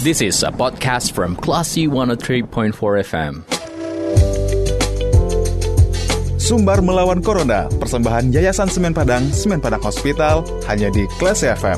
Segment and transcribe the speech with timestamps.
[0.00, 2.72] This is a podcast from Classy 103.4
[3.04, 3.44] FM.
[6.40, 11.76] Sumbar melawan Corona, persembahan Yayasan Semen Padang, Semen Padang Hospital, hanya di Classy FM.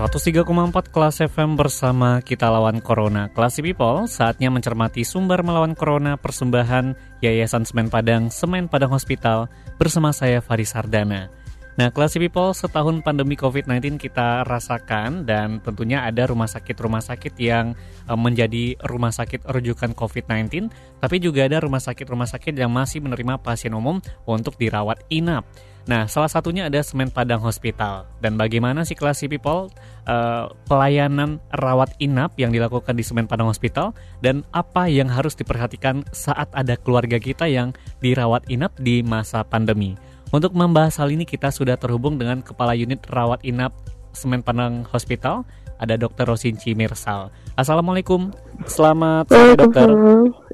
[0.00, 0.48] 103,4
[0.96, 3.28] kelas FM bersama kita lawan Corona.
[3.36, 10.08] Classy People, saatnya mencermati sumber melawan Corona persembahan Yayasan Semen Padang, Semen Padang Hospital bersama
[10.16, 11.28] saya Faris Sardana.
[11.76, 17.76] Nah, Classy People, setahun pandemi COVID-19 kita rasakan dan tentunya ada rumah sakit-rumah sakit yang
[18.08, 23.36] eh, menjadi rumah sakit rujukan COVID-19, tapi juga ada rumah sakit-rumah sakit yang masih menerima
[23.44, 25.44] pasien umum untuk dirawat inap.
[25.88, 28.04] Nah, salah satunya ada Semen Padang Hospital.
[28.20, 29.72] Dan bagaimana sih Classy People
[30.04, 36.04] uh, pelayanan rawat inap yang dilakukan di Semen Padang Hospital dan apa yang harus diperhatikan
[36.12, 37.72] saat ada keluarga kita yang
[38.04, 39.96] dirawat inap di masa pandemi.
[40.30, 43.74] Untuk membahas hal ini kita sudah terhubung dengan Kepala Unit Rawat Inap
[44.14, 45.42] Semen Padang Hospital,
[45.80, 46.28] ada Dr.
[46.28, 47.32] Rosinci Mirsal.
[47.56, 48.30] Assalamualaikum,
[48.68, 49.88] selamat sore dokter.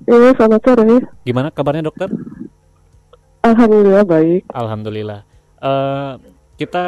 [0.06, 0.96] Iya, selamat sore.
[1.27, 2.08] Gimana kabarnya dokter?
[3.47, 4.42] Alhamdulillah baik.
[4.50, 5.20] Alhamdulillah.
[5.62, 6.19] Uh,
[6.56, 6.86] kita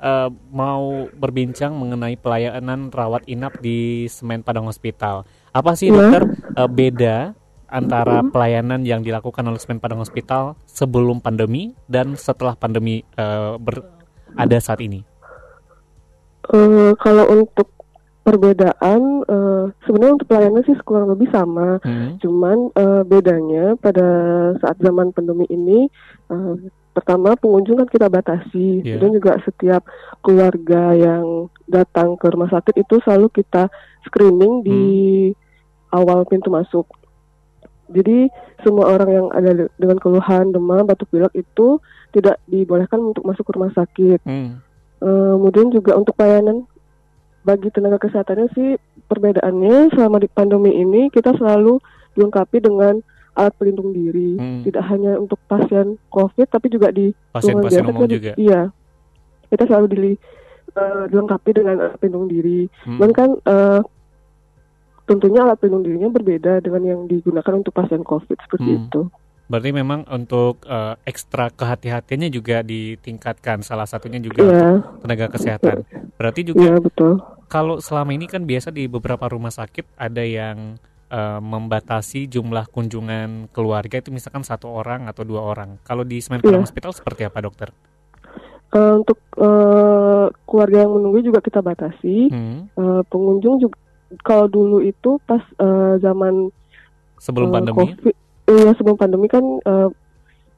[0.00, 5.28] uh, mau berbincang mengenai pelayanan rawat inap di Semen Padang Hospital.
[5.54, 6.02] Apa sih Ya.
[6.02, 6.22] dokter
[6.56, 7.36] uh, beda
[7.70, 13.86] antara pelayanan yang dilakukan oleh Semen Padang Hospital sebelum pandemi dan setelah pandemi uh, ber-
[14.34, 15.06] ada saat ini?
[16.50, 17.70] Eh, kalau untuk
[18.26, 19.22] perbedaan,
[19.60, 21.76] eh, sebenarnya untuk pelayanan sih kurang lebih sama.
[21.84, 22.16] Hmm.
[22.16, 24.08] Cuman eh, bedanya pada
[24.64, 25.86] saat zaman pandemi ini,
[26.32, 26.54] eh,
[26.90, 28.98] pertama pengunjung kan kita batasi, Iya.
[28.98, 29.86] dan juga setiap
[30.24, 33.70] keluarga yang datang ke rumah sakit itu selalu kita
[34.08, 34.82] screening di
[35.94, 36.86] awal pintu masuk.
[37.90, 38.30] Jadi
[38.62, 41.82] semua orang yang ada de- dengan keluhan demam, batuk pilek itu
[42.14, 44.22] tidak dibolehkan untuk masuk ke rumah sakit.
[44.22, 44.62] Hmm.
[45.00, 46.68] Eh, kemudian juga untuk pelayanan
[47.40, 48.68] bagi tenaga kesehatannya sih
[49.08, 51.80] perbedaannya selama di pandemi ini kita selalu
[52.14, 53.00] dilengkapi dengan
[53.38, 54.36] alat pelindung diri.
[54.36, 54.60] Hmm.
[54.66, 58.32] Tidak hanya untuk pasien COVID tapi juga di Pasien-pasien ruangan umum biasa, juga.
[58.36, 58.60] Iya.
[59.50, 60.20] Kita selalu dili-
[60.70, 62.68] eh, dilengkapi dengan alat pelindung diri.
[62.84, 62.98] Hmm.
[63.00, 63.80] Dan kan eh,
[65.08, 68.80] tentunya alat pelindung dirinya berbeda dengan yang digunakan untuk pasien COVID seperti Hmm.
[68.86, 69.02] itu.
[69.50, 73.66] Berarti memang untuk uh, ekstra kehati-hatiannya juga ditingkatkan.
[73.66, 75.82] Salah satunya juga untuk tenaga kesehatan.
[76.14, 77.18] Berarti juga iya betul.
[77.50, 80.78] kalau selama ini kan biasa di beberapa rumah sakit ada yang
[81.10, 85.82] eh, membatasi jumlah kunjungan keluarga itu misalkan satu orang atau dua orang.
[85.82, 86.62] Kalau di Semen Iya.
[86.62, 87.74] Hospital seperti apa dokter?
[88.70, 92.30] Eh, untuk eh, keluarga yang menunggu juga kita batasi.
[92.30, 93.74] Hmm, Eh, pengunjung juga
[94.22, 96.54] kalau dulu itu pas eh, zaman
[97.18, 97.78] sebelum eh, pandemi.
[97.82, 98.14] COVID,
[98.50, 99.88] iya sebelum pandemi kan eh,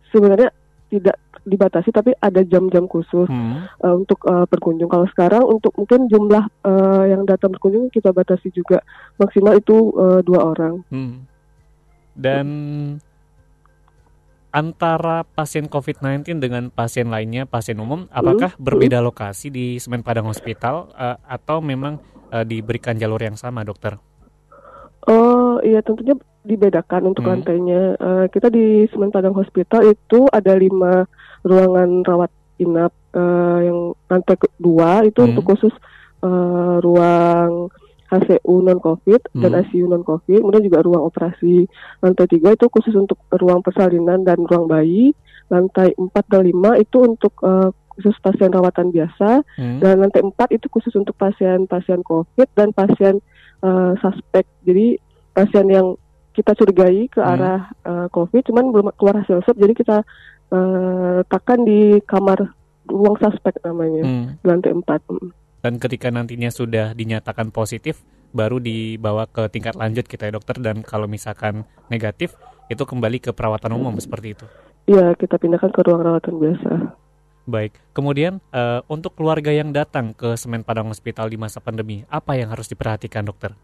[0.08, 0.50] sebenarnya
[0.92, 4.86] tidak dibatasi tapi ada jam-jam khusus Hmm, eh, untuk eh, berkunjung.
[4.86, 8.80] Kalau sekarang untuk mungkin jumlah eh, yang datang berkunjung kita batasi juga
[9.18, 10.84] maksimal itu eh, dua orang.
[10.90, 11.30] hmm.
[12.12, 12.46] Dan
[14.52, 20.92] antara pasien COVID-19 dengan pasien lainnya, pasien umum, apakah berbeda lokasi di Semen Padang Hospital
[20.92, 21.96] eh, atau memang
[22.28, 23.96] eh, diberikan jalur yang sama, dokter?
[25.08, 27.38] Oh iya tentunya dibedakan untuk Hmm.
[27.38, 27.94] lantainya.
[27.96, 31.06] Eh, kita di Semen Padang Hospital itu ada lima
[31.42, 35.36] ruangan rawat inap eh, yang lantai kedua itu Hmm.
[35.36, 35.74] untuk khusus
[36.22, 37.66] eh, ruang
[38.06, 39.60] HCU non COVID dan Hmm.
[39.64, 41.64] ICU non COVID, kemudian juga ruang operasi.
[41.98, 45.16] Lantai tiga itu khusus untuk ruang persalinan dan ruang bayi.
[45.48, 50.48] Lantai empat dan lima itu untuk eh, khusus pasien rawatan biasa Hmm, dan lantai empat
[50.48, 53.20] itu khusus untuk pasien-pasien COVID dan pasien
[53.60, 54.46] eh, suspek.
[54.64, 54.96] Jadi
[55.32, 55.94] pasien yang
[56.32, 57.32] kita curigai ke Hmm.
[57.36, 59.98] arah eh, COVID, cuman belum keluar hasil swab, jadi kita
[60.52, 62.52] letakkan di kamar
[62.84, 64.26] ruang suspek namanya, hmm.
[64.36, 65.00] di lantai empat.
[65.08, 65.32] Mm.
[65.64, 68.04] Dan ketika nantinya sudah dinyatakan positif,
[68.36, 70.58] baru dibawa ke tingkat lanjut kita ya dokter.
[70.58, 72.36] Dan kalau misalkan negatif,
[72.68, 74.46] itu kembali ke perawatan umum seperti itu.
[74.90, 76.70] Iya, kita pindahkan ke ruang rawatan biasa.
[77.46, 77.78] Baik.
[77.94, 82.50] Kemudian eh, untuk keluarga yang datang ke Semen Padang Hospital di masa pandemi, apa yang
[82.50, 83.54] harus diperhatikan dokter?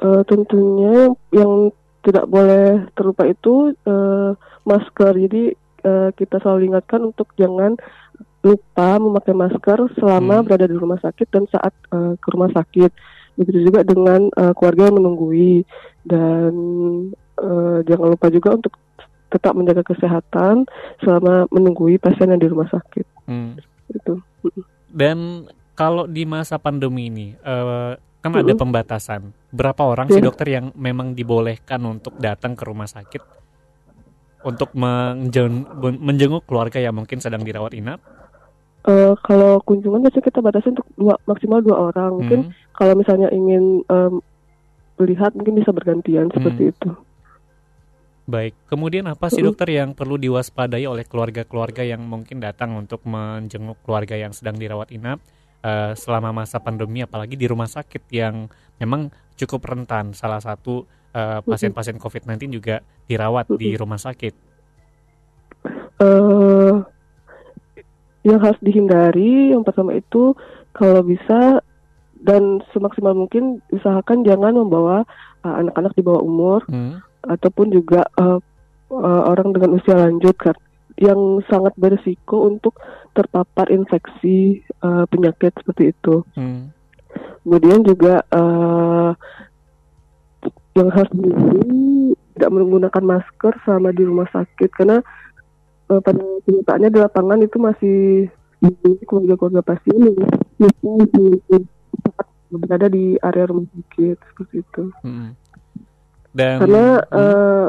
[0.00, 1.68] Eh, tentunya yang
[2.02, 4.30] tidak boleh terlupa itu eh,
[4.64, 5.12] masker.
[5.14, 5.52] Jadi
[5.84, 7.76] eh, kita selalu ingatkan untuk jangan
[8.42, 10.46] lupa memakai masker selama Hmm.
[10.48, 12.90] berada di rumah sakit dan saat eh, ke rumah sakit.
[13.38, 15.62] Begitu juga dengan eh, keluarga yang menunggui
[16.08, 16.52] dan
[17.38, 18.74] eh, jangan lupa juga untuk
[19.32, 20.68] tetap menjaga kesehatan
[21.00, 23.06] selama menunggui pasien yang di rumah sakit.
[23.24, 23.56] Hmm.
[23.88, 24.20] Itu.
[24.92, 29.34] Dan kalau di masa pandemi ini, uh, kan ada pembatasan.
[29.50, 30.26] Berapa orang sih Iya.
[30.30, 33.18] dokter yang memang dibolehkan untuk datang ke rumah sakit
[34.42, 35.66] untuk menjen-
[35.98, 37.98] menjenguk keluarga yang mungkin sedang dirawat inap?
[38.82, 42.18] Eh, kalau kunjungan biasanya kita batasi untuk dua maksimal dua orang.
[42.18, 42.54] Mungkin Hmm.
[42.74, 44.18] kalau misalnya ingin em,
[44.98, 46.90] melihat mungkin bisa bergantian seperti itu.
[48.22, 48.54] Baik.
[48.70, 54.14] Kemudian apa sih dokter yang perlu diwaspadai oleh keluarga-keluarga yang mungkin datang untuk menjenguk keluarga
[54.14, 55.18] yang sedang dirawat inap
[55.62, 58.50] eh, selama masa pandemi, apalagi di rumah sakit yang
[58.82, 60.12] memang cukup rentan.
[60.12, 64.34] Salah satu eh, pasien-pasien COVID-19 juga dirawat di rumah sakit.
[66.02, 66.74] eh
[68.22, 70.34] yang harus dihindari yang pertama itu
[70.74, 71.58] kalau bisa
[72.22, 75.02] dan semaksimal mungkin usahakan jangan membawa
[75.42, 77.02] uh, anak-anak di bawah umur Hmm.
[77.26, 78.38] ataupun juga uh,
[78.94, 80.54] uh, orang dengan usia lanjut kan
[81.02, 82.78] yang sangat berisiko untuk
[83.12, 86.22] terpapar infeksi uh, penyakit seperti itu.
[86.38, 86.70] Hmm.
[87.42, 89.12] Kemudian juga uh,
[90.78, 95.04] yang harus dihindari tidak menggunakan masker selama di rumah sakit karena
[95.92, 97.98] uh, pada kenyataannya di lapangan itu masih
[99.04, 100.14] keluarga-keluarga pasien
[100.62, 100.72] yang
[102.52, 104.84] berada di area rumah sakit seperti itu.
[105.02, 105.34] Hmm.
[106.32, 107.18] Dan Karena Hmm.
[107.20, 107.68] uh,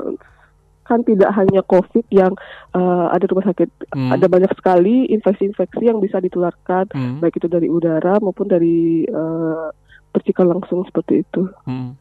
[0.93, 2.37] kan tidak hanya COVID yang
[2.77, 4.13] uh, ada rumah sakit, Hmm.
[4.13, 7.17] ada banyak sekali infeksi-infeksi yang bisa ditularkan Hmm.
[7.17, 9.73] baik itu dari udara maupun dari uh,
[10.13, 11.49] percikan langsung seperti itu.
[11.65, 11.97] Hmm.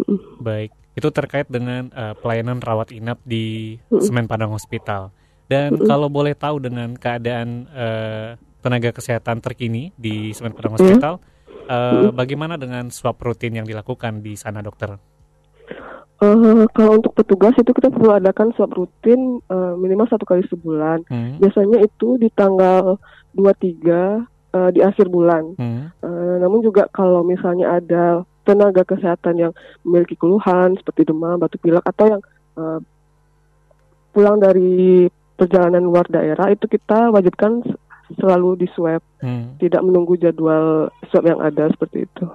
[0.00, 0.42] Mm.
[0.42, 4.00] Baik, itu terkait dengan eh, pelayanan rawat inap di Mm.
[4.00, 5.14] Semen Padang Hospital.
[5.46, 5.86] Dan Mm.
[5.86, 10.74] kalau boleh tahu dengan keadaan eh, tenaga kesehatan terkini di Semen Padang.
[10.80, 11.20] Hospital,
[11.68, 12.16] Mm.
[12.16, 14.96] bagaimana dengan swab rutin yang dilakukan di sana, dokter?
[16.24, 21.04] Uh, kalau untuk petugas itu kita perlu adakan swab rutin uh, minimal satu kali sebulan.
[21.12, 21.36] Hmm.
[21.36, 22.96] Biasanya itu di tanggal
[23.36, 24.24] 23
[24.56, 25.52] uh, di akhir bulan.
[25.60, 25.92] Hmm.
[26.00, 29.52] Uh, namun juga kalau misalnya ada tenaga kesehatan yang
[29.84, 32.22] memiliki keluhan seperti demam, batuk pilek atau yang
[32.56, 32.80] uh,
[34.16, 37.60] pulang dari perjalanan luar daerah itu kita wajibkan
[38.20, 39.56] selalu di swab, Hmm.
[39.56, 42.26] tidak menunggu jadwal swab yang ada seperti itu.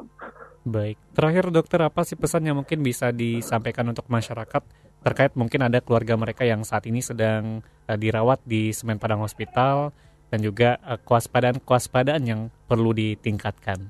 [0.70, 1.02] Baik.
[1.18, 4.62] Terakhir, dokter, apa sih pesan yang mungkin bisa disampaikan untuk masyarakat
[5.00, 9.90] terkait mungkin ada keluarga mereka yang saat ini sedang eh, dirawat di Semen Padang Hospital
[10.30, 13.90] dan juga eh, kewaspadaan-kewaspadaan yang perlu ditingkatkan?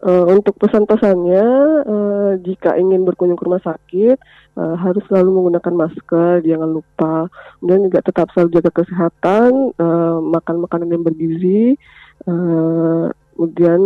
[0.00, 1.46] Eh, untuk pesan-pesannya,
[1.86, 4.16] eh, jika ingin berkunjung ke rumah sakit,
[4.58, 7.30] eh, harus selalu menggunakan masker, jangan lupa.
[7.60, 11.78] Kemudian juga tetap selalu jaga kesehatan, eh, makan makanan yang bergizi,
[12.26, 13.04] eh,
[13.36, 13.80] kemudian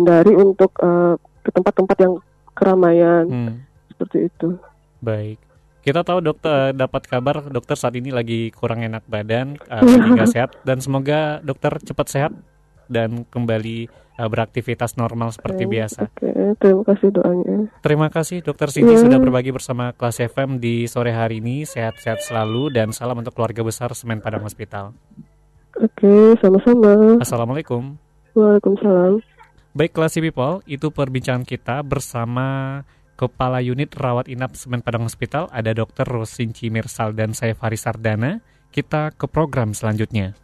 [0.00, 2.14] hindari untuk eh, ke tempat-tempat yang
[2.50, 3.54] keramaian, Hmm.
[3.86, 4.56] seperti itu.
[4.98, 5.36] Baik.
[5.80, 10.50] Kita tahu dokter dapat kabar dokter saat ini lagi kurang enak badan, lagi nggak sehat
[10.60, 12.32] dan semoga dokter cepat sehat
[12.84, 15.72] dan kembali eh, beraktivitas normal seperti Oke.
[15.72, 16.00] biasa.
[16.06, 17.58] Oke, terima kasih doanya.
[17.80, 19.00] Terima kasih dokter Siti Ya.
[19.00, 21.64] sudah berbagi bersama kelas FM di sore hari ini.
[21.64, 24.92] Sehat-sehat selalu dan salam untuk keluarga besar Semen Padang Hospital.
[25.72, 27.16] Oke, sama-sama.
[27.16, 27.96] Assalamualaikum.
[28.36, 29.24] Waalaikumsalam.
[29.70, 32.82] Baik kelas people, itu perbincangan kita bersama
[33.14, 36.10] Kepala Unit Rawat Inap Semen Padang Hospital ada Dr.
[36.10, 38.42] Rosinci Mirsal dan saya Faris Sardana.
[38.74, 40.34] Kita ke program selanjutnya.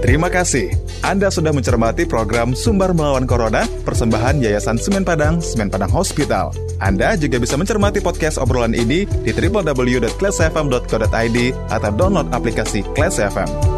[0.00, 0.72] Terima kasih.
[1.04, 6.56] Anda sudah mencermati program Sumber Melawan Corona, persembahan Yayasan Semen Padang, Semen Padang Hospital.
[6.80, 13.77] Anda juga bisa mencermati podcast obrolan ini di www.classfm.co.id atau download aplikasi Class FM.